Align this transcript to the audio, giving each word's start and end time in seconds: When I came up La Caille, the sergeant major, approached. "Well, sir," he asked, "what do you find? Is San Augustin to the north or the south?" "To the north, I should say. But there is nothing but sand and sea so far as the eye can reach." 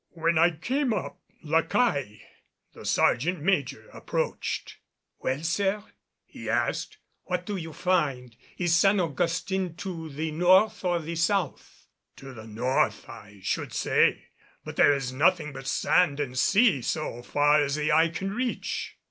When 0.15 0.39
I 0.39 0.49
came 0.49 0.93
up 0.95 1.19
La 1.43 1.61
Caille, 1.61 2.17
the 2.73 2.85
sergeant 2.87 3.39
major, 3.39 3.87
approached. 3.93 4.77
"Well, 5.19 5.43
sir," 5.43 5.83
he 6.25 6.49
asked, 6.49 6.97
"what 7.25 7.45
do 7.45 7.55
you 7.55 7.71
find? 7.71 8.35
Is 8.57 8.75
San 8.75 8.99
Augustin 8.99 9.75
to 9.75 10.09
the 10.09 10.31
north 10.31 10.83
or 10.83 10.97
the 10.97 11.13
south?" 11.15 11.85
"To 12.15 12.33
the 12.33 12.47
north, 12.47 13.07
I 13.07 13.41
should 13.43 13.73
say. 13.73 14.29
But 14.65 14.75
there 14.75 14.95
is 14.95 15.13
nothing 15.13 15.53
but 15.53 15.67
sand 15.67 16.19
and 16.19 16.35
sea 16.35 16.81
so 16.81 17.21
far 17.21 17.61
as 17.63 17.75
the 17.75 17.91
eye 17.91 18.09
can 18.09 18.31
reach." 18.33 18.97